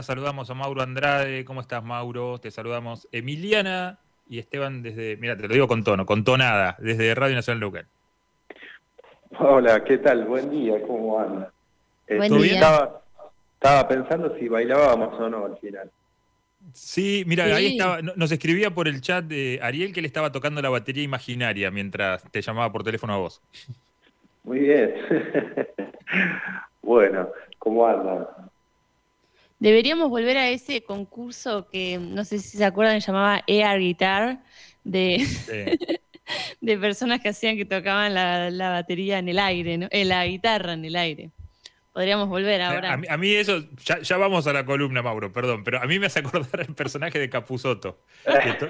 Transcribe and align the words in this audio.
Saludamos 0.00 0.48
a 0.48 0.54
Mauro 0.54 0.80
Andrade. 0.80 1.44
¿Cómo 1.44 1.60
estás, 1.60 1.84
Mauro? 1.84 2.38
Te 2.40 2.50
saludamos 2.50 3.06
Emiliana 3.12 3.98
y 4.26 4.38
Esteban 4.38 4.82
desde, 4.82 5.18
mira, 5.18 5.36
te 5.36 5.46
lo 5.46 5.52
digo 5.52 5.68
con 5.68 5.84
tono, 5.84 6.06
con 6.06 6.24
tonada, 6.24 6.76
desde 6.78 7.14
Radio 7.14 7.34
Nacional 7.34 7.60
Local. 7.60 7.86
Hola, 9.38 9.84
¿qué 9.84 9.98
tal? 9.98 10.24
Buen 10.24 10.48
día, 10.48 10.80
¿cómo 10.86 11.20
andas? 11.20 11.52
Eh, 12.06 12.16
Buen 12.16 12.38
día. 12.38 12.54
Estaba, 12.54 13.02
estaba, 13.52 13.86
pensando 13.86 14.34
si 14.38 14.48
bailábamos 14.48 15.20
o 15.20 15.28
no 15.28 15.44
al 15.44 15.58
final. 15.58 15.90
Sí, 16.72 17.24
mira, 17.26 17.44
ahí 17.54 17.72
estaba, 17.72 18.00
nos 18.00 18.32
escribía 18.32 18.70
por 18.70 18.88
el 18.88 19.02
chat 19.02 19.26
de 19.26 19.60
Ariel 19.62 19.92
que 19.92 20.00
le 20.00 20.06
estaba 20.06 20.32
tocando 20.32 20.62
la 20.62 20.70
batería 20.70 21.02
imaginaria 21.02 21.70
mientras 21.70 22.22
te 22.30 22.40
llamaba 22.40 22.72
por 22.72 22.82
teléfono 22.82 23.12
a 23.12 23.18
vos. 23.18 23.42
Muy 24.42 24.60
bien. 24.60 24.94
bueno, 26.80 27.28
¿cómo 27.58 27.86
andan? 27.86 28.26
Deberíamos 29.62 30.10
volver 30.10 30.36
a 30.38 30.50
ese 30.50 30.82
concurso 30.82 31.68
que 31.70 31.96
no 31.96 32.24
sé 32.24 32.40
si 32.40 32.58
se 32.58 32.64
acuerdan, 32.64 32.98
llamaba 32.98 33.44
Air 33.46 33.78
Guitar, 33.78 34.40
de, 34.82 35.24
de 36.60 36.78
personas 36.78 37.20
que 37.20 37.28
hacían 37.28 37.56
que 37.56 37.64
tocaban 37.64 38.12
la, 38.12 38.70
batería 38.70 39.20
en 39.20 39.28
el 39.28 39.38
aire, 39.38 39.78
¿no? 39.78 39.86
Eh, 39.92 40.04
la 40.04 40.26
guitarra 40.26 40.72
en 40.72 40.84
el 40.84 40.96
aire. 40.96 41.30
Podríamos 41.92 42.28
volver 42.28 42.60
ahora. 42.60 42.94
A 43.08 43.16
mí, 43.16 43.34
eso, 43.34 43.62
ya, 43.84 44.16
vamos 44.16 44.48
a 44.48 44.52
la 44.52 44.66
columna, 44.66 45.00
Mauro, 45.00 45.32
perdón, 45.32 45.62
pero 45.62 45.80
a 45.80 45.86
mí 45.86 46.00
me 46.00 46.06
hace 46.06 46.18
acordar 46.18 46.62
el 46.66 46.74
personaje 46.74 47.20
de 47.20 47.30
Capusoto, 47.30 48.00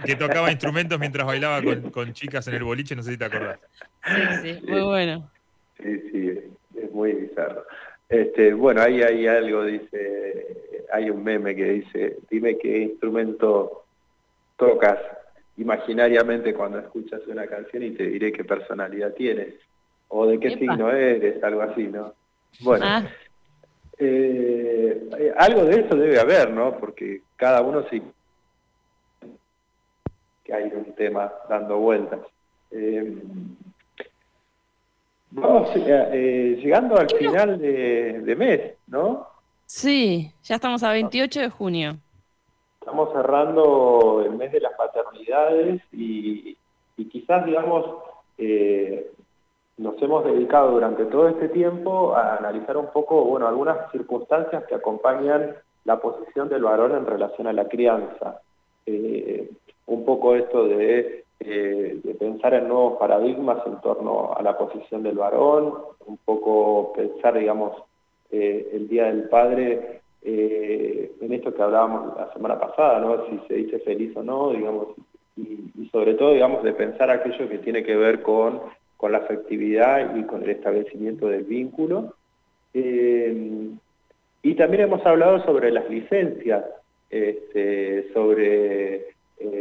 que, 0.05 0.15
tocaba 0.17 0.51
instrumentos 0.51 1.01
mientras 1.01 1.27
bailaba 1.27 1.62
con, 1.91 2.12
chicas 2.12 2.47
en 2.48 2.55
el 2.56 2.65
boliche, 2.65 2.95
no 2.95 3.03
sé 3.03 3.12
si 3.12 3.17
te 3.17 3.25
acordás. 3.25 3.61
Sí, 4.05 4.12
sí, 4.43 4.61
muy 4.69 4.83
bueno. 4.83 5.31
Sí, 5.83 6.03
sí, 6.12 6.31
es 6.77 6.93
muy 6.93 7.12
bizarro. 7.15 7.65
Este, 8.11 8.53
bueno, 8.53 8.83
ahí 8.83 9.01
hay 9.01 9.27
algo, 9.27 9.65
dice 9.65 10.62
hay 10.93 11.09
un 11.09 11.25
meme 11.25 11.57
que 11.57 11.65
dice, 11.65 12.19
dime 12.31 12.59
qué 12.59 12.79
instrumento 12.81 13.85
tocas 14.57 14.99
imaginariamente 15.57 16.53
cuando 16.53 16.79
escuchas 16.79 17.27
una 17.27 17.47
canción 17.47 17.83
y 17.83 17.93
te 17.93 18.05
diré 18.05 18.31
qué 18.31 18.45
personalidad 18.45 19.15
tienes, 19.15 19.55
o 20.09 20.27
de 20.27 20.39
qué 20.39 20.51
signo 20.51 20.91
eres, 20.91 21.43
algo 21.43 21.62
así, 21.62 21.84
¿no? 21.84 22.12
Bueno, 22.61 22.84
ah. 22.87 23.05
eh, 23.99 25.33
algo 25.37 25.65
de 25.65 25.81
eso 25.81 25.97
debe 25.97 26.21
haber, 26.21 26.51
¿no? 26.51 26.79
Porque 26.79 27.23
cada 27.37 27.62
uno 27.62 27.87
sí 27.89 28.03
que 30.45 30.53
hay 30.53 30.65
un 30.75 30.95
tema 30.95 31.33
dando 31.49 31.79
vueltas. 31.79 32.21
Eh, 32.71 33.17
vamos 35.31 35.71
eh, 35.75 36.59
llegando 36.62 36.99
al 36.99 37.09
final 37.09 37.59
de 37.59 38.37
mes, 38.37 38.75
¿no? 38.89 39.31
Sí, 39.75 40.31
ya 40.42 40.56
estamos 40.56 40.83
a 40.83 40.92
28 40.92 41.41
de 41.41 41.48
junio. 41.48 41.97
Estamos 42.78 43.11
cerrando 43.15 44.23
el 44.23 44.33
mes 44.33 44.53
de 44.53 44.61
las 44.61 44.75
paternidades 44.75 45.81
y, 45.92 46.59
quizás, 47.11 47.47
digamos, 47.47 47.87
eh, 48.37 49.11
nos 49.78 50.00
hemos 50.03 50.27
dedicado 50.27 50.73
durante 50.73 51.06
todo 51.06 51.27
este 51.27 51.48
tiempo 51.48 52.15
a 52.15 52.37
analizar 52.37 52.77
un 52.77 52.89
poco, 52.89 53.25
bueno, 53.25 53.48
algunas 53.48 53.91
circunstancias 53.93 54.62
que 54.69 54.75
acompañan 54.75 55.56
la 55.87 55.98
posición 56.00 56.50
del 56.50 56.65
varón 56.65 56.93
en 56.95 57.06
relación 57.06 57.47
a 57.47 57.55
la 57.55 57.67
crianza. 57.67 58.43
Eh, 58.84 59.50
un 59.87 60.05
poco 60.05 60.34
esto 60.37 60.69
de, 60.69 61.25
eh, 61.41 62.00
de, 62.05 62.15
pensar 62.17 62.53
en 62.53 62.69
nuevos 62.69 62.98
paradigmas 62.98 63.67
en 63.67 63.81
torno 63.81 64.34
a 64.37 64.43
la 64.43 64.56
posición 64.59 65.03
del 65.03 65.17
varón, 65.17 65.73
un 66.05 66.19
poco 66.19 66.93
pensar, 66.93 67.39
digamos, 67.39 67.73
eh, 68.33 68.70
el 68.72 68.88
Día 68.88 69.05
del 69.05 69.28
Padre, 69.28 70.00
eh, 70.22 71.12
en 71.20 71.33
esto 71.34 71.55
que 71.55 71.62
hablábamos 71.62 72.16
la 72.16 72.33
semana 72.33 72.58
pasada, 72.58 72.98
¿no? 72.98 73.27
si 73.27 73.38
se 73.47 73.55
dice 73.55 73.78
feliz 73.80 74.16
o 74.16 74.22
no, 74.22 74.52
digamos, 74.52 74.88
y, 75.36 75.88
sobre 75.92 76.14
todo, 76.14 76.33
digamos, 76.33 76.62
de 76.62 76.72
pensar 76.72 77.10
aquello 77.10 77.47
que 77.47 77.58
tiene 77.58 77.84
que 77.84 77.94
ver 77.94 78.22
con, 78.22 78.60
con 78.97 79.12
la 79.12 79.19
afectividad 79.19 80.16
y 80.16 80.25
con 80.25 80.42
el 80.42 80.50
establecimiento 80.50 81.28
del 81.28 81.44
vínculo. 81.44 82.15
Eh, 82.72 83.69
y 84.42 84.54
también 84.54 84.84
hemos 84.84 85.04
hablado 85.04 85.44
sobre 85.44 85.71
las 85.71 85.88
licencias, 85.91 86.65
este, 87.10 88.10
sobre 88.15 89.09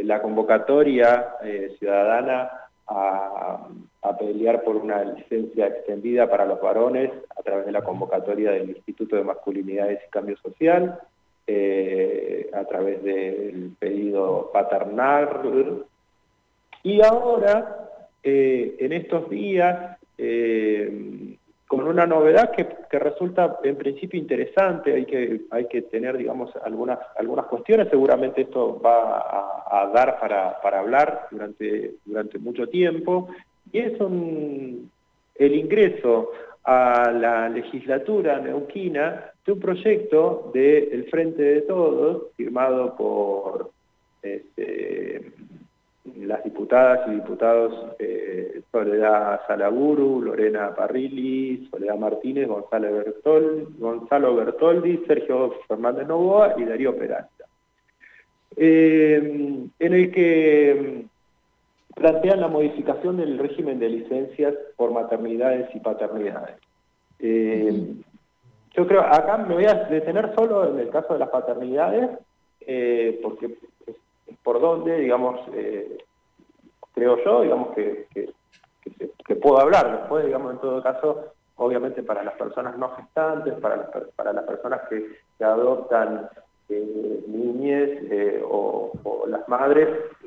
la 0.04 0.22
convocatoria 0.22 1.34
ciudadana 1.78 2.50
a, 2.88 3.68
pelear 4.18 4.64
por 4.64 4.76
una 4.76 5.04
licencia 5.04 5.68
extendida 5.68 6.28
para 6.28 6.44
los 6.44 6.60
varones 6.60 7.10
a 7.36 7.42
través 7.42 7.66
de 7.66 7.72
la 7.72 7.82
convocatoria 7.82 8.50
del 8.50 8.70
Instituto 8.70 9.16
de 9.16 9.22
Masculinidades 9.22 10.00
y 10.06 10.10
Cambio 10.10 10.36
Social, 10.38 10.98
eh, 11.46 12.50
a 12.52 12.64
través 12.64 13.02
del 13.02 13.72
pedido 13.78 14.50
paternal. 14.52 15.84
Y 16.82 17.00
ahora, 17.02 17.88
eh, 18.22 18.76
en 18.80 18.92
estos 18.92 19.30
días, 19.30 19.98
eh, 20.18 21.36
con 21.68 21.86
una 21.86 22.06
novedad 22.06 22.50
que, 22.50 22.66
resulta 22.98 23.58
en 23.62 23.76
principio 23.76 24.20
interesante, 24.20 24.92
hay 24.92 25.06
que, 25.06 25.42
hay 25.50 25.66
que 25.66 25.82
tener, 25.82 26.18
digamos, 26.18 26.54
algunas, 26.64 26.98
algunas 27.16 27.46
cuestiones, 27.46 27.88
seguramente 27.88 28.42
esto 28.42 28.78
va 28.78 29.64
a, 29.70 29.86
dar 29.94 30.20
para, 30.20 30.60
para, 30.60 30.80
hablar 30.80 31.28
durante, 31.30 31.94
durante 32.04 32.38
mucho 32.38 32.68
tiempo, 32.68 33.28
y 33.72 33.78
es 33.78 34.00
el 34.00 35.54
ingreso 35.54 36.30
a 36.64 37.10
la 37.10 37.48
legislatura 37.48 38.38
neuquina 38.38 39.32
de 39.44 39.52
un 39.52 39.60
proyecto 39.60 40.50
del 40.54 41.04
Frente 41.10 41.42
de 41.42 41.62
Todos, 41.62 42.28
firmado 42.36 42.94
por 42.96 43.70
este, 44.22 45.32
las 46.16 46.44
diputadas 46.44 47.08
y 47.08 47.14
diputados 47.14 47.96
eh, 47.98 48.60
Soledad 48.70 49.40
Salaburu, 49.46 50.20
Lorena 50.20 50.74
Parrilli, 50.74 51.68
Soledad 51.70 51.96
Martínez, 51.96 52.46
Gonzalo, 52.46 52.92
Bertol, 52.92 53.68
Gonzalo 53.78 54.36
Bertoldi, 54.36 55.04
Sergio 55.06 55.54
Fernández 55.66 56.06
Novoa 56.06 56.54
y 56.58 56.64
Darío 56.64 56.96
Peralta. 56.96 57.44
Eh, 58.54 59.66
en 59.78 59.94
el 59.94 60.12
que 60.12 61.06
plantean 61.94 62.40
la 62.40 62.48
modificación 62.48 63.16
del 63.16 63.38
régimen 63.38 63.78
de 63.78 63.88
licencias 63.88 64.54
por 64.76 64.92
maternidades 64.92 65.74
y 65.74 65.80
paternidades. 65.80 66.56
Eh, 67.18 67.94
yo 68.74 68.86
creo, 68.86 69.02
acá 69.02 69.36
me 69.38 69.54
voy 69.54 69.66
a 69.66 69.74
detener 69.84 70.34
solo 70.34 70.68
en 70.70 70.78
el 70.78 70.88
caso 70.90 71.12
de 71.12 71.18
las 71.18 71.28
paternidades, 71.28 72.10
porque 73.22 73.56
por 74.42 74.60
donde, 74.60 74.98
digamos, 74.98 75.40
eh, 75.54 75.98
creo 76.94 77.22
yo, 77.24 77.42
digamos 77.42 77.74
que, 77.74 78.06
que, 79.26 79.36
puedo 79.36 79.58
hablar. 79.58 80.00
Después, 80.00 80.26
digamos, 80.26 80.52
en 80.52 80.58
todo 80.58 80.82
caso, 80.82 81.32
obviamente 81.56 82.02
para 82.02 82.22
las 82.22 82.34
personas 82.34 82.76
no 82.76 82.90
gestantes, 82.90 83.54
para 83.54 83.76
las, 83.76 83.88
para 84.14 84.32
las 84.32 84.44
personas 84.44 84.80
que, 84.88 85.06
adoptan 85.42 86.28
eh, 86.68 87.24
niñez 87.26 87.98
eh, 88.10 88.42
o, 88.48 88.92
las 89.26 89.48
madres, 89.48 89.88
eh, 89.88 90.21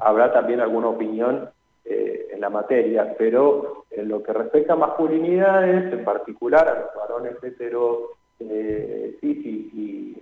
habrá 0.00 0.32
también 0.32 0.60
alguna 0.60 0.88
opinión 0.88 1.50
en 1.84 2.40
la 2.40 2.50
materia, 2.50 3.14
pero 3.16 3.84
en 3.90 4.08
lo 4.08 4.22
que 4.22 4.32
respecta 4.32 4.74
a 4.74 4.76
masculinidades, 4.76 5.92
en 5.92 6.04
particular 6.04 6.68
a 6.68 6.80
los 6.80 6.94
varones 6.94 7.42
hetero, 7.42 8.10
sí, 8.38 9.16
y, 9.22 10.14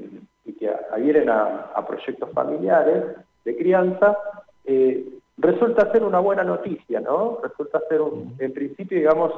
y, 0.44 0.52
que 0.54 0.70
adhieren 0.70 1.28
a, 1.28 1.72
a 1.74 1.86
proyectos 1.86 2.30
familiares, 2.32 3.04
de 3.46 3.56
crianza, 3.56 4.18
eh, 4.64 5.06
resulta 5.38 5.90
ser 5.92 6.02
una 6.02 6.18
buena 6.18 6.42
noticia, 6.42 7.00
¿no? 7.00 7.38
Resulta 7.42 7.80
ser, 7.88 8.00
un, 8.00 8.34
en 8.40 8.52
principio, 8.52 8.98
digamos, 8.98 9.32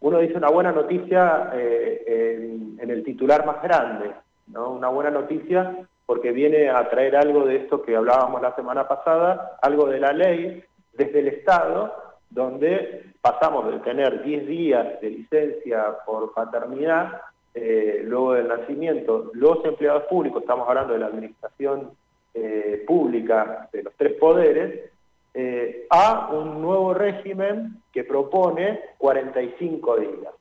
uno 0.00 0.18
dice 0.18 0.36
una 0.36 0.50
buena 0.50 0.72
noticia 0.72 1.50
eh, 1.54 2.76
en, 2.78 2.90
el 2.90 3.02
titular 3.02 3.44
más 3.46 3.62
grande, 3.62 4.12
¿no? 4.48 4.72
Una 4.72 4.88
buena 4.88 5.10
noticia 5.10 5.74
porque 6.06 6.30
viene 6.30 6.70
a 6.70 6.88
traer 6.88 7.16
algo 7.16 7.44
de 7.44 7.56
esto 7.56 7.82
que 7.82 7.96
hablábamos 7.96 8.40
la 8.40 8.54
semana 8.54 8.86
pasada, 8.86 9.58
algo 9.60 9.86
de 9.88 10.00
la 10.00 10.12
ley 10.12 10.62
desde 10.92 11.18
el 11.18 11.28
Estado, 11.28 11.92
donde 12.30 13.12
pasamos 13.20 13.70
de 13.72 13.80
tener 13.80 14.22
10 14.22 14.46
días 14.46 15.00
de 15.00 15.10
licencia 15.10 15.96
por 16.06 16.32
paternidad, 16.32 17.20
eh, 17.54 18.02
luego 18.04 18.34
del 18.34 18.48
nacimiento, 18.48 19.30
los 19.34 19.64
empleados 19.64 20.04
públicos, 20.04 20.42
estamos 20.42 20.68
hablando 20.68 20.92
de 20.92 20.98
la 21.00 21.06
administración 21.06 21.90
eh, 22.34 22.84
pública 22.86 23.68
de 23.72 23.82
los 23.82 23.94
tres 23.96 24.12
poderes 24.14 24.90
eh, 25.32 25.86
a 25.90 26.30
un 26.32 26.60
nuevo 26.60 26.94
régimen 26.94 27.82
que 27.92 28.04
propone 28.04 28.80
45 28.98 29.96
días. 29.96 30.34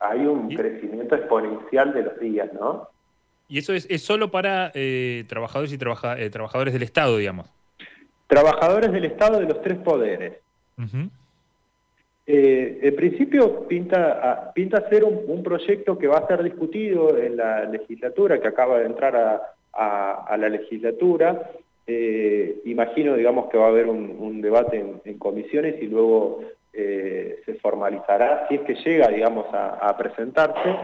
Hay 0.00 0.26
un 0.26 0.48
crecimiento 0.48 1.14
exponencial 1.14 1.92
de 1.92 2.02
los 2.02 2.18
días, 2.20 2.52
¿no? 2.52 2.88
Y 3.48 3.58
eso 3.58 3.72
es, 3.72 3.86
es 3.90 4.02
solo 4.02 4.30
para 4.30 4.70
eh, 4.74 5.24
trabajadores 5.28 5.72
y 5.72 5.78
trabajadores 5.78 6.72
del 6.72 6.82
Estado, 6.82 7.16
digamos. 7.16 7.48
Trabajadores 8.26 8.92
del 8.92 9.06
Estado 9.06 9.40
de 9.40 9.46
los 9.46 9.62
tres 9.62 9.78
poderes. 9.78 10.34
Eh, 12.30 12.80
en 12.82 12.94
principio 12.94 13.66
pinta, 13.66 14.52
pinta 14.54 14.86
ser 14.90 15.02
un, 15.02 15.42
proyecto 15.42 15.96
que 15.96 16.06
va 16.06 16.18
a 16.18 16.26
ser 16.26 16.42
discutido 16.42 17.16
en 17.16 17.38
la 17.38 17.64
legislatura, 17.64 18.38
que 18.38 18.48
acaba 18.48 18.80
de 18.80 18.84
entrar 18.84 19.16
a, 19.72 20.36
la 20.36 20.48
legislatura. 20.50 21.50
Eh, 21.86 22.60
imagino, 22.66 23.14
digamos, 23.14 23.48
que 23.48 23.56
va 23.56 23.64
a 23.64 23.68
haber 23.68 23.86
un, 23.86 24.42
debate 24.42 24.84
en, 25.06 25.18
comisiones 25.18 25.82
y 25.82 25.86
luego 25.86 26.40
eh, 26.74 27.40
se 27.46 27.54
formalizará, 27.54 28.46
si 28.46 28.56
es 28.56 28.60
que 28.60 28.74
llega, 28.74 29.08
digamos, 29.08 29.46
a, 29.50 29.96
presentarse, 29.96 30.76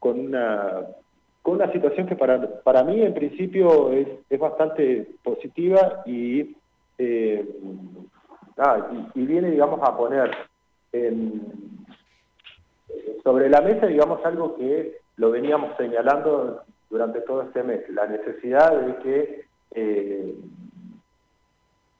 con, 0.00 0.18
una, 0.18 0.86
con 1.42 1.54
una 1.54 1.70
situación 1.70 2.08
que 2.08 2.16
para, 2.16 2.60
para 2.62 2.82
mí, 2.82 3.00
en 3.00 3.14
principio, 3.14 3.92
es, 3.92 4.08
es 4.28 4.40
bastante 4.40 5.06
positiva 5.22 6.02
y 6.04 6.56
Ah, 8.62 8.90
y, 9.14 9.24
viene, 9.24 9.50
digamos, 9.50 9.80
a 9.82 9.96
poner 9.96 10.36
sobre 13.24 13.48
la 13.48 13.62
mesa, 13.62 13.86
digamos, 13.86 14.22
algo 14.22 14.54
que 14.56 14.98
lo 15.16 15.30
veníamos 15.30 15.74
señalando 15.78 16.62
durante 16.90 17.22
todo 17.22 17.42
este 17.42 17.62
mes, 17.62 17.88
la 17.88 18.06
necesidad 18.06 18.78
de 18.78 18.96
que, 18.96 19.44
eh, 19.70 20.34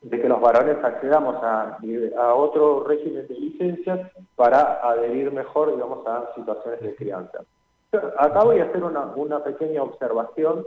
de 0.03 0.21
que 0.21 0.29
los 0.29 0.39
varones 0.39 0.85
accedamos 0.85 1.43
a, 1.43 1.79
a 2.19 2.35
otro 2.35 2.85
régimen 2.85 3.27
de 3.27 3.35
licencias 3.37 4.11
para 4.37 4.87
adherir 4.87 5.33
mejor, 5.33 5.75
digamos, 5.75 6.07
a 6.07 6.35
situaciones 6.35 6.83
de 6.83 6.95
crianza. 6.95 7.41
Acá 7.93 8.45
voy 8.45 8.61
a 8.61 8.65
hacer 8.65 8.85
una, 8.85 9.43
pequeña 9.43 9.83
observación 9.83 10.65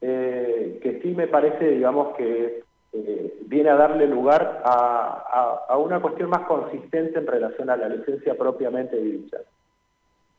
eh, 0.00 0.80
que 0.82 1.00
sí 1.02 1.14
me 1.14 1.28
parece, 1.28 1.70
digamos, 1.70 2.16
que 2.16 2.64
eh, 2.92 3.38
viene 3.46 3.70
a 3.70 3.76
darle 3.76 4.08
lugar 4.08 4.62
a, 4.64 5.76
una 5.78 6.00
cuestión 6.00 6.30
más 6.30 6.46
consistente 6.46 7.18
en 7.18 7.26
relación 7.26 7.70
a 7.70 7.76
la 7.76 7.88
licencia 7.88 8.36
propiamente 8.36 8.96
dicha. 8.96 9.38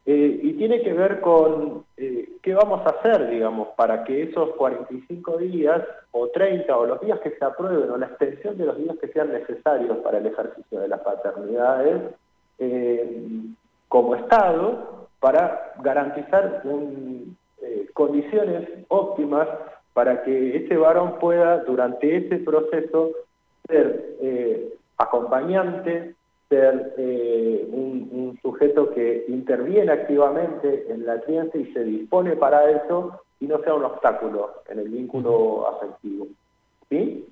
Eh, 0.06 0.40
y 0.44 0.54
tiene 0.54 0.82
que 0.82 0.94
ver 0.94 1.22
con 1.22 1.86
qué 1.96 2.54
vamos 2.54 2.86
a 2.86 2.90
hacer, 2.90 3.30
digamos, 3.30 3.70
para 3.70 4.04
que 4.04 4.24
esos 4.24 4.52
45 4.56 5.38
días 5.38 5.81
o 6.12 6.28
30 6.28 6.78
o 6.78 6.86
los 6.86 7.02
días 7.02 7.20
que 7.22 7.31
se 7.31 7.46
aprueben 7.46 7.90
o 7.90 7.98
la 7.98 8.08
extensión 8.08 8.58
de 8.58 8.66
los 8.66 8.78
días 8.78 8.98
que 9.00 9.08
sean 9.08 9.31
necesarios 9.31 9.98
para 10.00 10.18
el 10.18 10.28
ejercicio 10.28 10.80
de 10.80 10.90
las 10.90 11.00
paternidades, 11.00 12.14
como 13.88 14.16
Estado, 14.16 15.05
para 15.25 15.74
garantizar 15.81 16.62
condiciones 17.94 18.69
óptimas 18.89 19.48
para 19.94 20.24
que 20.24 20.57
ese 20.57 20.77
varón 20.77 21.18
pueda 21.18 21.63
durante 21.63 22.18
ese 22.18 22.38
proceso 22.38 23.10
ser 23.68 24.18
eh, 24.22 24.72
acompañante, 25.00 26.13
ser 26.48 26.94
eh, 27.00 27.68
un, 27.72 28.38
sujeto 28.44 28.94
que 28.94 29.25
interviene 29.27 29.92
activamente 29.92 30.86
en 30.89 31.07
la 31.07 31.19
crianza 31.22 31.57
y 31.57 31.74
se 31.74 31.83
dispone 31.83 32.36
para 32.36 32.69
eso 32.69 33.19
y 33.39 33.48
no 33.48 33.60
sea 33.63 33.74
un 33.74 33.86
obstáculo 33.86 34.62
en 34.69 34.78
el 34.78 34.89
vínculo 34.89 35.68
afectivo. 35.68 36.28
¿Sí? 36.88 37.25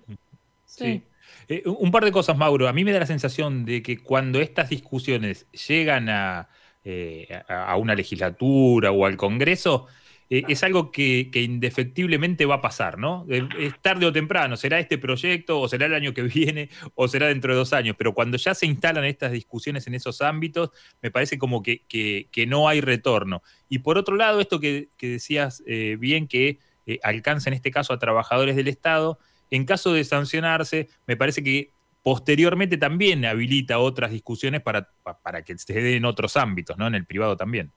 Sí. 0.66 1.04
Eh, 1.48 1.62
un 1.68 1.92
par 1.92 2.06
de 2.06 2.12
cosas, 2.12 2.36
Mauro. 2.36 2.68
A 2.68 2.74
mí 2.74 2.84
me 2.84 2.92
da 2.92 3.02
la 3.02 3.06
sensación 3.06 3.66
de 3.66 3.84
que 3.84 4.02
cuando 4.02 4.40
estas 4.40 4.70
discusiones 4.70 5.48
llegan 5.52 6.10
a, 6.10 6.50
a 7.48 7.76
una 7.78 7.96
legislatura 7.96 8.92
o 8.92 9.06
al 9.06 9.18
Congreso, 9.18 9.88
eh, 10.34 10.46
es 10.48 10.64
algo 10.64 10.92
que, 10.92 11.30
indefectiblemente 11.36 12.48
va 12.48 12.56
a 12.56 12.62
pasar, 12.62 12.98
¿no? 12.98 13.24
Eh, 13.30 13.48
es 13.60 13.80
tarde 13.84 14.08
o 14.08 14.12
temprano, 14.12 14.58
será 14.58 14.80
este 14.80 14.98
proyecto, 14.98 15.60
o 15.60 15.68
será 15.68 15.86
el 15.86 15.94
año 15.94 16.12
que 16.14 16.22
viene, 16.24 16.70
o 16.96 17.08
será 17.08 17.28
dentro 17.28 17.54
de 17.54 17.60
dos 17.60 17.72
años, 17.72 17.96
pero 17.98 18.16
cuando 18.16 18.38
ya 18.38 18.56
se 18.56 18.66
instalan 18.66 19.06
estas 19.06 19.32
discusiones 19.32 19.86
en 19.86 19.94
esos 19.94 20.22
ámbitos, 20.24 20.72
me 21.04 21.12
parece 21.12 21.38
como 21.38 21.62
que, 21.62 22.28
no 22.48 22.68
hay 22.68 22.82
retorno. 22.82 23.44
Y 23.70 23.80
por 23.80 24.00
otro 24.00 24.16
lado, 24.16 24.40
esto 24.40 24.60
que, 24.60 24.88
decías 25.00 25.62
eh, 25.68 25.98
bien, 26.00 26.28
que 26.28 26.58
alcanza 27.04 27.52
en 27.52 27.54
este 27.54 27.70
caso 27.70 27.94
a 27.94 28.00
trabajadores 28.00 28.56
del 28.56 28.70
Estado, 28.70 29.20
en 29.52 29.66
caso 29.66 29.94
de 29.94 30.04
sancionarse, 30.04 30.90
me 31.06 31.16
parece 31.16 31.44
que 31.44 31.73
posteriormente 32.04 32.78
también 32.78 33.26
habilita 33.26 33.80
otras 33.80 34.12
discusiones 34.12 34.62
para, 34.62 34.90
para 35.24 35.42
que 35.42 35.58
se 35.58 35.74
den 35.74 35.96
en 35.96 36.06
otros 36.06 36.36
ámbitos, 36.38 36.78
¿no? 36.78 36.88
En 36.88 36.96
el 36.96 37.06
privado 37.06 37.38
también. 37.38 37.72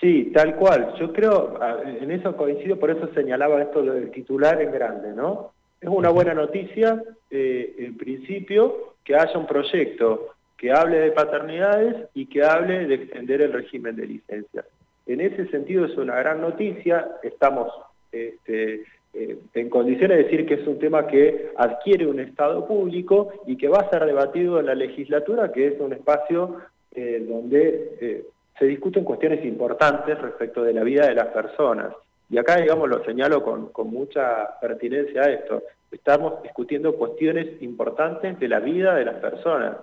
Sí, 0.00 0.30
tal 0.34 0.56
cual. 0.56 0.94
Yo 0.98 1.12
creo, 1.12 1.58
en 1.84 2.10
eso 2.10 2.36
coincido, 2.36 2.78
por 2.78 2.90
eso 2.90 3.08
señalaba 3.14 3.62
esto 3.62 3.82
del 3.82 4.10
titular 4.10 4.60
en 4.60 4.72
grande, 4.72 5.12
¿no? 5.14 5.52
Es 5.80 5.88
una 5.88 6.10
buena 6.10 6.32
noticia, 6.32 7.02
eh, 7.30 7.74
en 7.78 7.96
principio, 7.96 8.94
que 9.04 9.16
haya 9.16 9.36
un 9.36 9.46
proyecto 9.46 10.34
que 10.56 10.72
hable 10.72 10.98
de 10.98 11.10
paternidades 11.10 12.08
y 12.14 12.26
que 12.26 12.44
hable 12.44 12.86
de 12.86 12.94
extender 12.94 13.42
el 13.42 13.52
régimen 13.52 13.96
de 13.96 14.06
licencias. 14.06 14.64
En 15.06 15.20
ese 15.20 15.48
sentido 15.48 15.86
es 15.86 15.96
una 15.96 16.14
gran 16.16 16.40
noticia, 16.40 17.08
estamos 17.24 17.72
este, 18.12 18.84
eh, 19.14 19.38
en 19.54 19.68
condiciones 19.70 20.18
de 20.18 20.24
decir 20.24 20.46
que 20.46 20.54
es 20.54 20.66
un 20.66 20.78
tema 20.78 21.06
que 21.06 21.50
adquiere 21.56 22.06
un 22.06 22.20
Estado 22.20 22.66
público 22.66 23.32
y 23.46 23.56
que 23.56 23.68
va 23.68 23.78
a 23.78 23.90
ser 23.90 24.06
debatido 24.06 24.58
en 24.60 24.66
la 24.66 24.74
legislatura, 24.74 25.52
que 25.52 25.68
es 25.68 25.80
un 25.80 25.92
espacio 25.92 26.56
eh, 26.94 27.24
donde 27.28 28.24
se 28.58 28.64
discuten 28.66 29.04
cuestiones 29.04 29.44
importantes 29.44 30.18
respecto 30.20 30.62
de 30.62 30.72
la 30.72 30.84
vida 30.84 31.06
de 31.06 31.14
las 31.14 31.28
personas. 31.28 31.94
Y 32.32 32.38
acá, 32.38 32.56
digamos, 32.56 32.88
lo 32.88 33.04
señalo 33.04 33.42
con, 33.42 33.70
mucha 33.90 34.58
pertinencia 34.58 35.20
a 35.20 35.30
esto. 35.30 35.62
Estamos 35.90 36.42
discutiendo 36.42 36.96
cuestiones 36.96 37.60
importantes 37.60 38.40
de 38.40 38.48
la 38.48 38.58
vida 38.58 38.94
de 38.94 39.04
las 39.04 39.16
personas. 39.16 39.76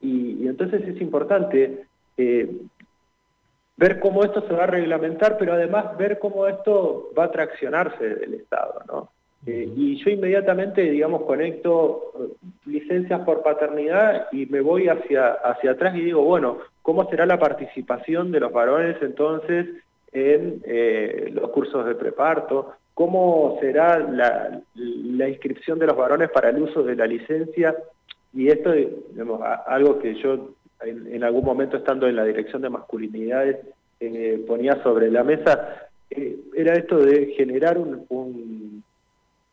Y, 0.00 0.48
entonces 0.48 0.80
es 0.88 0.98
importante 0.98 1.84
eh, 2.16 2.50
ver 3.80 3.98
cómo 3.98 4.22
esto 4.22 4.46
se 4.46 4.52
va 4.52 4.64
a 4.64 4.66
reglamentar, 4.66 5.38
pero 5.38 5.54
además 5.54 5.96
ver 5.96 6.18
cómo 6.18 6.46
esto 6.46 7.10
va 7.18 7.24
a 7.24 7.30
traccionarse 7.30 8.14
del 8.14 8.34
Estado, 8.34 8.82
¿no? 8.86 9.08
Eh, 9.46 9.72
y 9.74 9.96
yo 10.04 10.10
inmediatamente, 10.10 10.82
digamos, 10.82 11.22
conecto 11.22 12.12
eh, 12.14 12.46
licencias 12.66 13.22
por 13.22 13.42
paternidad 13.42 14.26
y 14.32 14.44
me 14.44 14.60
voy 14.60 14.88
hacia, 14.88 15.30
hacia 15.32 15.70
atrás 15.70 15.96
y 15.96 16.02
digo, 16.02 16.22
bueno, 16.22 16.58
¿cómo 16.82 17.08
será 17.08 17.24
la 17.24 17.38
participación 17.38 18.30
de 18.30 18.40
los 18.40 18.52
varones 18.52 18.98
entonces 19.00 19.66
en 20.12 20.60
eh, 20.66 21.30
los 21.32 21.48
cursos 21.48 21.86
de 21.86 21.94
preparto? 21.94 22.74
¿Cómo 22.92 23.56
será 23.62 23.98
la, 23.98 24.60
inscripción 25.26 25.78
de 25.78 25.86
los 25.86 25.96
varones 25.96 26.28
para 26.28 26.50
el 26.50 26.60
uso 26.60 26.82
de 26.82 26.96
la 26.96 27.06
licencia? 27.06 27.74
Y 28.34 28.48
esto, 28.48 28.72
digamos, 28.72 29.40
algo 29.66 29.98
que 30.00 30.16
yo 30.16 30.50
en, 30.82 31.22
algún 31.24 31.44
momento 31.44 31.76
estando 31.76 32.06
en 32.06 32.16
la 32.16 32.24
dirección 32.24 32.62
de 32.62 32.70
masculinidades 32.70 33.58
ponía 34.46 34.82
sobre 34.82 35.10
la 35.10 35.22
mesa, 35.22 35.88
era 36.54 36.74
esto 36.74 36.98
de 36.98 37.34
generar 37.36 37.76
un 37.76 38.82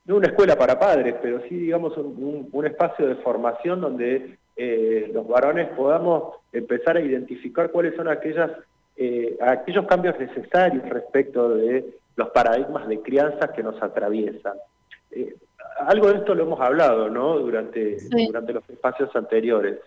no 0.08 0.16
una 0.16 0.28
escuela 0.28 0.56
para 0.56 0.80
padres, 0.80 1.16
pero 1.22 1.42
sí, 1.48 1.56
digamos, 1.56 1.96
un, 1.98 2.66
espacio 2.66 3.08
de 3.08 3.16
formación 3.16 3.82
donde 3.82 4.38
eh, 4.56 5.12
los 5.14 5.28
varones 5.28 5.68
podamos 5.76 6.36
empezar 6.52 6.98
a 6.98 7.02
identificar 7.02 7.70
cuáles 7.72 7.96
son 7.96 8.08
aquellas, 8.08 8.52
eh, 8.96 9.38
aquellos 9.42 9.86
cambios 9.86 10.18
necesarios 10.18 10.88
respecto 10.90 11.50
de 11.50 11.86
los 12.16 12.30
paradigmas 12.30 12.88
de 12.88 13.02
crianza 13.02 13.52
que 13.52 13.62
nos 13.62 13.82
atraviesan. 13.84 14.54
Eh, 15.12 15.36
algo 15.80 16.08
de 16.08 16.20
esto 16.20 16.34
lo 16.34 16.44
hemos 16.44 16.62
hablado 16.62 17.10
¿no? 17.10 17.38
durante, 17.40 17.98
durante 18.10 18.54
los 18.54 18.68
espacios 18.70 19.14
anteriores. 19.14 19.78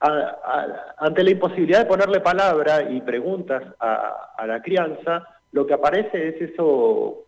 Ante 0.00 1.24
la 1.24 1.30
imposibilidad 1.30 1.80
de 1.80 1.86
ponerle 1.86 2.20
palabra 2.20 2.90
y 2.90 3.00
preguntas 3.00 3.62
a, 3.80 4.46
la 4.46 4.60
crianza, 4.62 5.26
lo 5.52 5.66
que 5.66 5.74
aparece 5.74 6.28
es 6.28 6.50
eso 6.50 7.24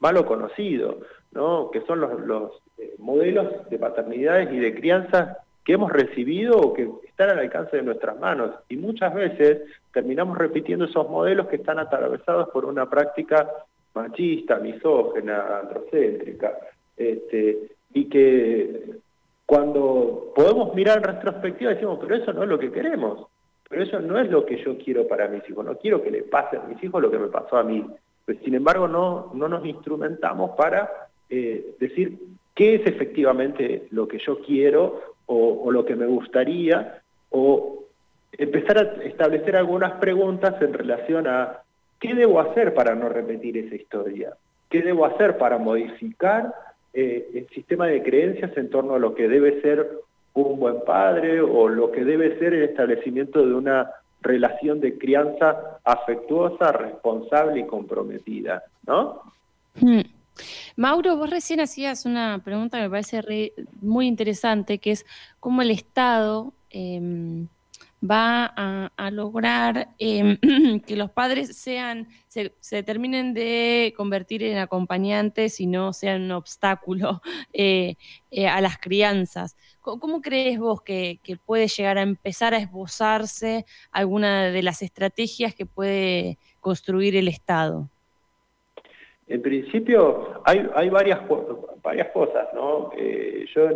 malo 0.00 0.26
conocido, 0.26 0.98
¿no? 1.32 1.70
que 1.70 1.82
son 1.82 2.00
los, 2.00 2.52
eh, 2.78 2.94
modelos 2.98 3.68
de 3.70 3.78
paternidades 3.78 4.52
y 4.52 4.58
de 4.58 4.74
crianza 4.74 5.38
que 5.64 5.74
hemos 5.74 5.92
recibido 5.92 6.56
o 6.58 6.72
que 6.72 6.88
están 7.06 7.30
al 7.30 7.40
alcance 7.40 7.76
de 7.76 7.82
nuestras 7.82 8.18
manos. 8.18 8.54
Y 8.68 8.76
muchas 8.76 9.14
veces 9.14 9.62
terminamos 9.92 10.38
repitiendo 10.38 10.86
esos 10.86 11.08
modelos 11.08 11.48
que 11.48 11.56
están 11.56 11.78
atravesados 11.78 12.48
por 12.50 12.64
una 12.64 12.88
práctica 12.88 13.48
machista, 13.94 14.56
misógena, 14.58 15.58
androcéntrica, 15.58 16.56
este, 16.96 17.72
y 17.92 18.08
que 18.08 18.98
cuando 19.44 20.27
podemos 20.48 20.74
mirar 20.74 20.98
en 20.98 21.04
retrospectiva 21.04 21.74
decimos, 21.74 21.98
pero 22.00 22.14
eso 22.14 22.32
no 22.32 22.42
es 22.42 22.48
lo 22.48 22.58
que 22.58 22.72
queremos, 22.72 23.26
pero 23.68 23.82
eso 23.82 24.00
no 24.00 24.18
es 24.18 24.30
lo 24.30 24.46
que 24.46 24.62
yo 24.64 24.78
quiero 24.78 25.06
para 25.06 25.28
mis 25.28 25.48
hijos, 25.48 25.64
no 25.64 25.76
quiero 25.76 26.02
que 26.02 26.10
le 26.10 26.22
pase 26.22 26.56
a 26.56 26.62
mis 26.62 26.82
hijos 26.82 27.02
lo 27.02 27.10
que 27.10 27.18
me 27.18 27.28
pasó 27.28 27.58
a 27.58 27.62
mí. 27.62 27.84
Pues, 28.24 28.38
sin 28.42 28.54
embargo, 28.54 28.88
no, 28.88 29.30
no 29.34 29.46
nos 29.46 29.64
instrumentamos 29.66 30.52
para 30.56 30.90
eh, 31.28 31.74
decir 31.78 32.18
qué 32.54 32.76
es 32.76 32.86
efectivamente 32.86 33.88
lo 33.90 34.08
que 34.08 34.18
yo 34.18 34.40
quiero 34.40 35.16
o, 35.26 35.70
lo 35.70 35.84
que 35.84 35.94
me 35.94 36.06
gustaría, 36.06 37.02
o 37.28 37.84
empezar 38.32 38.78
a 38.78 39.04
establecer 39.04 39.54
algunas 39.56 39.92
preguntas 40.00 40.54
en 40.62 40.72
relación 40.72 41.26
a 41.26 41.60
qué 42.00 42.14
debo 42.14 42.40
hacer 42.40 42.72
para 42.72 42.94
no 42.94 43.10
repetir 43.10 43.58
esa 43.58 43.74
historia, 43.74 44.32
qué 44.70 44.80
debo 44.80 45.04
hacer 45.04 45.36
para 45.36 45.58
modificar 45.58 46.54
eh, 46.94 47.28
el 47.34 47.46
sistema 47.48 47.86
de 47.86 48.02
creencias 48.02 48.56
en 48.56 48.70
torno 48.70 48.94
a 48.94 48.98
lo 48.98 49.14
que 49.14 49.28
debe 49.28 49.60
ser 49.60 50.07
un 50.46 50.60
buen 50.60 50.80
padre 50.84 51.40
o 51.40 51.68
lo 51.68 51.90
que 51.90 52.04
debe 52.04 52.38
ser 52.38 52.54
el 52.54 52.64
establecimiento 52.64 53.44
de 53.44 53.54
una 53.54 53.90
relación 54.20 54.80
de 54.80 54.98
crianza 54.98 55.78
afectuosa, 55.84 56.72
responsable 56.72 57.60
y 57.60 57.66
comprometida, 57.66 58.62
¿no? 58.86 59.22
Hmm. 59.80 60.00
Mauro, 60.76 61.16
vos 61.16 61.30
recién 61.30 61.60
hacías 61.60 62.04
una 62.04 62.40
pregunta 62.44 62.78
que 62.78 62.84
me 62.84 62.90
parece 62.90 63.52
muy 63.80 64.06
interesante, 64.06 64.78
que 64.78 64.92
es 64.92 65.06
cómo 65.40 65.62
el 65.62 65.70
Estado 65.70 66.52
em, 66.70 67.48
va 68.02 68.46
a, 68.96 69.10
lograr 69.10 69.94
em, 69.98 70.38
que 70.86 70.96
los 70.96 71.10
padres 71.10 71.56
sean, 71.56 72.08
se, 72.28 72.82
terminen 72.82 73.34
de 73.34 73.92
convertir 73.96 74.42
en 74.42 74.58
acompañantes 74.58 75.60
y 75.60 75.66
no 75.66 75.92
sean 75.92 76.22
un 76.22 76.32
obstáculo 76.32 77.20
eh, 77.52 77.96
eh, 78.30 78.48
a 78.48 78.60
las 78.60 78.78
crianzas. 78.78 79.56
¿Cómo, 79.80 80.20
crees 80.20 80.58
vos 80.58 80.82
que, 80.82 81.20
puede 81.46 81.66
llegar 81.68 81.98
a 81.98 82.02
empezar 82.02 82.54
a 82.54 82.58
esbozarse 82.58 83.64
alguna 83.90 84.50
de 84.50 84.62
las 84.62 84.82
estrategias 84.82 85.54
que 85.54 85.66
puede 85.66 86.38
construir 86.60 87.16
el 87.16 87.28
Estado? 87.28 87.90
En 89.28 89.42
principio 89.42 90.40
hay, 90.44 90.88
varias, 90.88 91.20
varias 91.82 92.08
cosas, 92.08 92.48
¿no? 92.54 92.90
Eh, 92.96 93.44
yo 93.54 93.68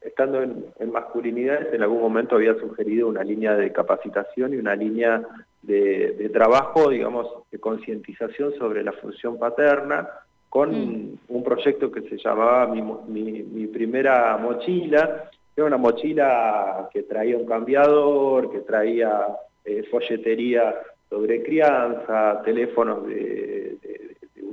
estando 0.00 0.42
en, 0.42 0.92
masculinidades 0.92 1.74
en 1.74 1.82
algún 1.82 2.00
momento 2.00 2.36
había 2.36 2.54
sugerido 2.54 3.08
una 3.08 3.24
línea 3.24 3.56
de 3.56 3.72
capacitación 3.72 4.54
y 4.54 4.58
una 4.58 4.76
línea 4.76 5.22
de, 5.62 6.30
trabajo, 6.32 6.88
digamos, 6.88 7.26
de 7.50 7.58
concientización 7.58 8.54
sobre 8.58 8.84
la 8.84 8.92
función 8.92 9.38
paterna, 9.38 10.08
con 10.48 10.70
mm. 10.70 11.18
un 11.28 11.44
proyecto 11.44 11.90
que 11.90 12.02
se 12.02 12.16
llamaba 12.16 12.68
mi, 12.68 13.66
primera 13.66 14.36
mochila, 14.36 15.30
era 15.56 15.66
una 15.66 15.78
mochila 15.78 16.88
que 16.92 17.02
traía 17.02 17.36
un 17.36 17.46
cambiador, 17.46 18.52
que 18.52 18.60
traía 18.60 19.26
eh, 19.64 19.82
folletería 19.90 20.76
sobre 21.08 21.42
crianza, 21.42 22.40
teléfonos 22.44 23.04
de 23.08 23.79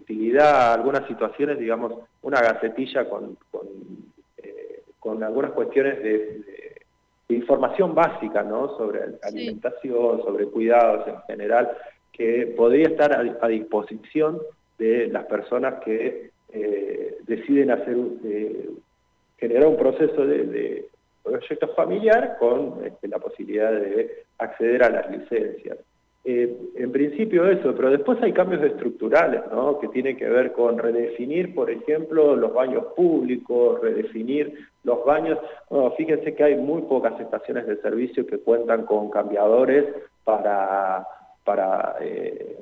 utilidad, 0.07 0.73
algunas 0.73 1.05
situaciones, 1.05 1.59
digamos, 1.59 1.93
una 2.21 2.39
gacetilla 2.39 3.09
con, 3.09 3.37
con, 3.51 3.67
eh, 4.37 4.81
algunas 5.23 5.51
cuestiones 5.51 6.01
de, 6.01 6.43
información 7.29 7.93
básica, 7.93 8.41
¿no? 8.41 8.77
Sobre 8.77 9.01
alimentación, 9.21 10.23
sobre 10.23 10.45
cuidados 10.45 11.09
en 11.09 11.21
general, 11.23 11.69
que 12.13 12.53
podría 12.55 12.87
estar 12.87 13.11
a, 13.13 13.47
disposición 13.49 14.39
de 14.77 15.07
las 15.07 15.25
personas 15.25 15.83
que 15.83 16.31
eh, 16.53 17.17
deciden 17.23 17.71
hacer 17.71 17.97
eh, 18.23 18.69
generar 19.37 19.67
un 19.67 19.75
proceso 19.75 20.25
de, 20.25 20.87
proyecto 21.21 21.67
familiar 21.75 22.37
con 22.39 22.85
este, 22.85 23.09
la 23.09 23.19
posibilidad 23.19 23.73
de 23.73 24.23
acceder 24.37 24.83
a 24.83 24.89
las 24.89 25.11
licencias. 25.11 25.77
Eh, 26.29 26.57
en 26.75 26.91
principio 26.91 27.49
eso, 27.49 27.73
pero 27.73 27.89
después 27.89 28.21
hay 28.21 28.33
cambios 28.33 28.61
estructurales, 28.61 29.43
¿no? 29.49 29.79
Que 29.79 29.87
tienen 29.87 30.17
que 30.17 30.27
ver 30.27 30.51
con 30.51 30.77
redefinir, 30.77 31.55
por 31.55 31.71
ejemplo, 31.71 32.35
los 32.35 32.53
baños 32.53 32.83
públicos, 32.97 33.79
redefinir 33.79 34.67
los 34.83 35.05
baños. 35.05 35.39
fíjense 35.95 36.35
que 36.35 36.43
hay 36.43 36.55
muy 36.55 36.81
pocas 36.81 37.17
estaciones 37.17 37.65
de 37.65 37.77
servicio 37.77 38.27
que 38.27 38.39
cuentan 38.39 38.85
con 38.85 39.09
cambiadores 39.09 39.85
para, 40.25 41.07
para 41.45 41.95
eh, 42.01 42.57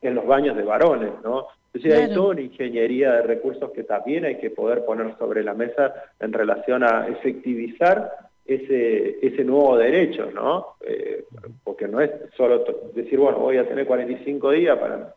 en 0.00 0.14
los 0.14 0.26
baños 0.26 0.56
de 0.56 0.62
varones, 0.62 1.12
¿no? 1.22 1.48
Entonces 1.74 2.08
hay 2.08 2.14
toda 2.14 2.30
una 2.30 2.40
ingeniería 2.40 3.12
de 3.12 3.22
recursos 3.24 3.72
que 3.72 3.84
también 3.84 4.24
hay 4.24 4.38
que 4.38 4.48
poder 4.48 4.86
poner 4.86 5.14
sobre 5.18 5.44
la 5.44 5.52
mesa 5.52 5.92
en 6.18 6.32
relación 6.32 6.82
a 6.82 7.08
efectivizar 7.08 8.10
ese, 8.46 9.24
ese 9.24 9.44
nuevo 9.44 9.76
derecho, 9.76 10.30
¿no? 10.30 10.76
Eh, 10.80 11.24
porque 11.62 11.88
no 11.88 12.00
es 12.00 12.10
solo 12.36 12.64
decir, 12.94 13.18
bueno, 13.18 13.38
voy 13.38 13.58
a 13.58 13.68
tener 13.68 13.86
45 13.86 14.50
días 14.50 14.78
para, 14.78 15.14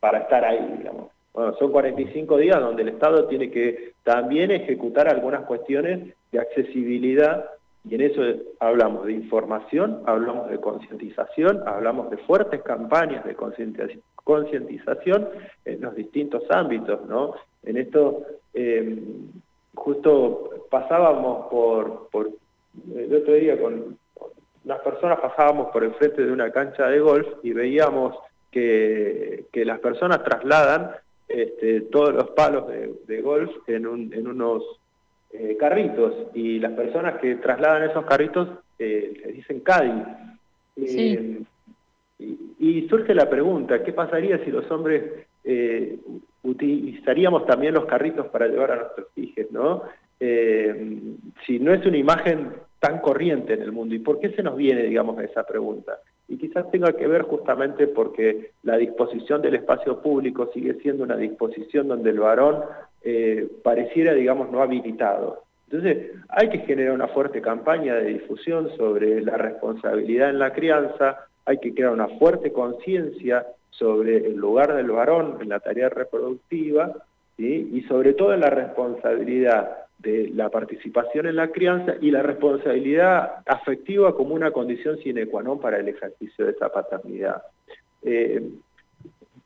para 0.00 0.18
estar 0.18 0.44
ahí, 0.44 0.76
digamos. 0.78 1.10
Bueno, 1.32 1.54
son 1.58 1.72
45 1.72 2.36
días 2.36 2.60
donde 2.60 2.82
el 2.82 2.90
Estado 2.90 3.26
tiene 3.26 3.50
que 3.50 3.92
también 4.04 4.50
ejecutar 4.50 5.08
algunas 5.08 5.44
cuestiones 5.44 6.14
de 6.30 6.38
accesibilidad 6.38 7.46
y 7.88 7.96
en 7.96 8.00
eso 8.02 8.22
hablamos 8.60 9.06
de 9.06 9.12
información, 9.12 10.02
hablamos 10.06 10.50
de 10.50 10.60
concientización, 10.60 11.62
hablamos 11.66 12.10
de 12.10 12.16
fuertes 12.18 12.62
campañas 12.62 13.24
de 13.24 13.34
concientización 13.34 15.28
en 15.64 15.80
los 15.80 15.94
distintos 15.96 16.44
ámbitos, 16.50 17.04
¿no? 17.08 17.34
En 17.64 17.76
esto 17.76 18.22
eh, 18.54 19.02
justo 19.74 20.66
pasábamos 20.70 21.48
por, 21.50 22.08
por 22.10 22.30
el 22.94 23.14
otro 23.14 23.34
día 23.34 23.60
con 23.60 23.98
unas 24.64 24.80
personas 24.80 25.20
pasábamos 25.20 25.70
por 25.72 25.84
el 25.84 25.94
frente 25.94 26.24
de 26.24 26.32
una 26.32 26.50
cancha 26.50 26.88
de 26.88 27.00
golf 27.00 27.26
y 27.42 27.52
veíamos 27.52 28.16
que, 28.50 29.46
las 29.52 29.80
personas 29.80 30.22
trasladan 30.22 30.92
este, 31.28 31.82
todos 31.82 32.14
los 32.14 32.30
palos 32.30 32.64
de, 33.06 33.20
golf 33.22 33.50
en, 33.66 33.86
unos 33.86 34.62
eh, 35.32 35.56
carritos 35.58 36.14
y 36.34 36.58
las 36.58 36.72
personas 36.72 37.20
que 37.20 37.36
trasladan 37.36 37.90
esos 37.90 38.04
carritos 38.04 38.48
eh, 38.78 39.12
les 39.24 39.34
dicen 39.36 39.60
Cádiz. 39.60 40.04
Eh, 40.76 41.42
y, 42.58 42.88
surge 42.88 43.14
la 43.14 43.28
pregunta, 43.28 43.82
¿qué 43.82 43.92
pasaría 43.92 44.44
si 44.44 44.50
los 44.50 44.70
hombres 44.70 45.26
utilizaríamos 46.42 47.46
también 47.46 47.74
los 47.74 47.86
carritos 47.86 48.26
para 48.26 48.46
llevar 48.46 48.72
a 48.72 48.76
nuestros 48.76 49.08
hijos? 49.16 49.46
¿no? 49.50 49.82
Eh, 50.24 51.16
si 51.44 51.58
no 51.58 51.74
es 51.74 51.84
una 51.84 51.96
imagen 51.96 52.52
tan 52.78 53.00
corriente 53.00 53.54
en 53.54 53.62
el 53.62 53.72
mundo. 53.72 53.96
¿Y 53.96 53.98
por 53.98 54.20
qué 54.20 54.30
se 54.30 54.42
nos 54.44 54.56
viene, 54.56 54.84
digamos, 54.84 55.20
esa 55.20 55.42
pregunta? 55.42 55.98
Y 56.28 56.36
quizás 56.36 56.70
tenga 56.70 56.92
que 56.92 57.08
ver 57.08 57.22
justamente 57.22 57.88
porque 57.88 58.52
la 58.62 58.76
disposición 58.76 59.42
del 59.42 59.56
espacio 59.56 60.00
público 60.00 60.48
sigue 60.54 60.74
siendo 60.74 61.02
una 61.02 61.16
disposición 61.16 61.88
donde 61.88 62.10
el 62.10 62.20
varón 62.20 62.62
eh, 63.02 63.48
pareciera, 63.64 64.14
digamos, 64.14 64.48
no 64.52 64.62
habilitado. 64.62 65.42
Entonces, 65.68 66.12
hay 66.28 66.50
que 66.50 66.58
generar 66.60 66.94
una 66.94 67.08
fuerte 67.08 67.42
campaña 67.42 67.96
de 67.96 68.10
difusión 68.14 68.70
sobre 68.76 69.22
la 69.22 69.36
responsabilidad 69.36 70.30
en 70.30 70.38
la 70.38 70.52
crianza, 70.52 71.26
hay 71.46 71.58
que 71.58 71.74
crear 71.74 71.90
una 71.90 72.06
fuerte 72.20 72.52
conciencia 72.52 73.44
sobre 73.70 74.18
el 74.18 74.36
lugar 74.36 74.72
del 74.76 74.92
varón 74.92 75.38
en 75.40 75.48
la 75.48 75.58
tarea 75.58 75.88
reproductiva, 75.88 76.92
y 77.38 77.80
sobre 77.88 78.12
todo 78.12 78.34
en 78.34 78.40
la 78.40 78.50
responsabilidad 78.50 79.81
de 80.02 80.30
la 80.34 80.48
participación 80.48 81.26
en 81.26 81.36
la 81.36 81.48
crianza 81.48 81.94
y 82.00 82.10
la 82.10 82.22
responsabilidad 82.22 83.42
afectiva 83.46 84.14
como 84.14 84.34
una 84.34 84.50
condición 84.50 84.98
sine 84.98 85.26
qua 85.26 85.42
non 85.42 85.60
para 85.60 85.78
el 85.78 85.88
ejercicio 85.88 86.44
de 86.44 86.52
esa 86.52 86.68
paternidad. 86.68 87.42
Eh, 88.02 88.42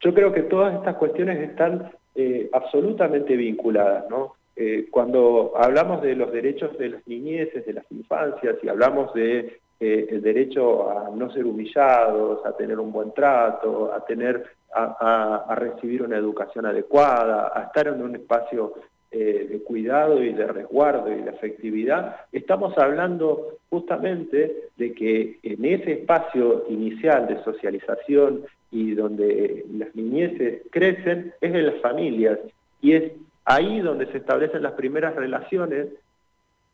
yo 0.01 0.15
creo 0.15 0.33
que 0.33 0.43
todas 0.43 0.75
estas 0.75 0.97
cuestiones 0.97 1.39
están 1.51 1.93
eh, 2.15 2.49
absolutamente 2.53 3.37
vinculadas, 3.37 4.09
¿no? 4.09 4.35
Eh, 4.57 4.89
cuando 4.91 5.53
hablamos 5.57 6.01
de 6.01 6.17
los 6.17 6.33
derechos 6.33 6.77
de 6.79 6.89
las 6.89 7.07
niñeces, 7.07 7.67
de 7.67 7.75
las 7.75 7.85
infancias, 7.93 8.57
y 8.63 8.69
hablamos 8.69 9.13
de 9.15 9.61
el 9.79 10.23
derecho 10.23 10.89
a 10.89 11.11
no 11.15 11.31
ser 11.31 11.45
humillados, 11.45 12.41
a 12.47 12.57
tener 12.57 12.81
un 12.81 12.91
buen 12.91 13.13
trato, 13.13 13.93
a 13.93 14.03
tener 14.07 14.43
a, 14.73 15.55
recibir 15.55 16.03
una 16.03 16.17
educación 16.17 16.67
adecuada, 16.67 17.53
a 17.55 17.65
estar 17.65 17.89
en 17.89 18.03
un 18.03 18.17
espacio 18.17 18.75
eh, 19.11 19.47
de 19.51 19.63
cuidado 19.63 20.23
y 20.23 20.33
de 20.33 20.47
resguardo 20.47 21.13
y 21.13 21.23
de 21.23 21.31
afectividad, 21.31 22.17
estamos 22.33 22.77
hablando 22.77 23.59
justamente 23.71 24.69
de 24.77 24.93
que 24.95 25.39
en 25.43 25.65
ese 25.65 25.93
espacio 25.93 26.65
inicial 26.69 27.29
de 27.29 27.43
socialización 27.45 28.45
y 28.71 28.95
donde 28.95 29.65
las 29.73 29.95
niñeces 29.95 30.63
crecen, 30.71 31.33
es 31.41 31.55
en 31.55 31.67
las 31.67 31.81
familias 31.81 32.39
y 32.81 32.93
es 32.93 33.13
ahí 33.45 33.81
donde 33.81 34.07
se 34.07 34.19
establecen 34.19 34.63
las 34.63 34.73
primeras 34.73 35.15
relaciones 35.15 35.89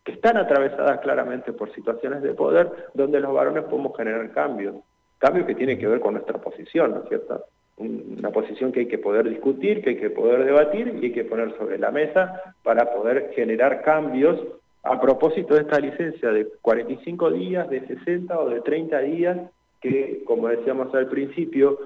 que 0.04 0.12
están 0.12 0.36
atravesadas 0.36 1.00
claramente 1.00 1.52
por 1.52 1.72
situaciones 1.74 2.22
de 2.22 2.34
poder, 2.34 2.88
donde 2.94 3.20
los 3.20 3.32
varones 3.32 3.64
podemos 3.64 3.96
generar 3.96 4.32
cambios, 4.32 4.76
cambios 5.18 5.46
que 5.46 5.54
tienen 5.54 5.78
que 5.78 5.86
ver 5.86 6.00
con 6.00 6.14
nuestra 6.14 6.40
posición, 6.40 6.92
¿no 6.92 7.02
es 7.02 7.08
cierto? 7.08 7.44
Una 7.76 8.30
posición 8.30 8.72
que 8.72 8.80
hay 8.80 8.88
que 8.88 8.98
poder 8.98 9.28
discutir, 9.28 9.82
que 9.82 9.90
hay 9.90 9.96
que 9.96 10.10
poder 10.10 10.44
debatir 10.44 10.98
y 11.00 11.06
hay 11.06 11.12
que 11.12 11.24
poner 11.24 11.56
sobre 11.56 11.78
la 11.78 11.90
mesa 11.90 12.54
para 12.62 12.92
poder 12.92 13.32
generar 13.34 13.82
cambios 13.82 14.38
a 14.84 15.00
propósito 15.00 15.54
de 15.54 15.62
esta 15.62 15.78
licencia 15.78 16.30
de 16.30 16.46
45 16.60 17.30
días, 17.30 17.68
de 17.70 17.86
60 17.86 18.38
o 18.38 18.48
de 18.48 18.60
30 18.60 18.98
días, 19.00 19.38
que, 19.80 20.22
como 20.24 20.48
decíamos 20.48 20.94
al 20.94 21.08
principio, 21.08 21.78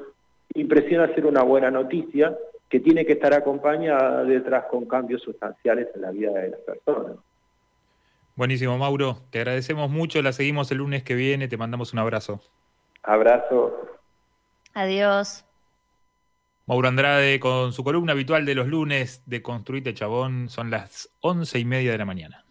impresiona 0.55 1.15
ser 1.15 1.27
una 1.27 1.43
buena 1.43 1.71
noticia 1.71 2.37
que 2.69 2.81
tiene 2.81 3.07
que 3.07 3.13
estar 3.13 3.33
acompañada 3.35 4.25
detrás 4.25 4.65
con 4.67 4.87
cambios 4.87 5.23
sustanciales 5.23 5.89
en 5.95 6.03
la 6.03 6.11
vida 6.11 6.33
de 6.33 6.51
las 6.51 6.61
personas. 6.61 7.17
Buenísimo, 8.35 8.77
Mauro. 8.77 9.19
Te 9.31 9.39
agradecemos 9.39 9.89
mucho. 9.89 10.21
La 10.21 10.33
seguimos 10.33 10.71
el 10.71 10.79
lunes 10.79 11.03
que 11.03 11.15
viene. 11.15 11.49
Te 11.49 11.57
mandamos 11.57 11.93
un 11.93 12.01
abrazo. 12.01 12.41
Abrazo. 13.03 13.89
Adiós. 14.75 15.46
Mauro 16.69 16.89
Andrade 16.89 17.39
con 17.39 17.73
su 17.73 17.85
columna 17.85 18.11
habitual 18.13 18.45
de 18.45 18.57
los 18.57 18.67
lunes 18.67 19.23
de 19.25 19.41
Construite 19.41 19.95
Chabón 19.95 20.49
son 20.49 20.71
las 20.71 21.11
once 21.21 21.61
y 21.61 21.65
media 21.65 21.93
de 21.93 21.99
la 21.99 22.05
mañana. 22.05 22.46